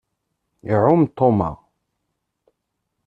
[0.71, 1.59] Iɛum Thomas.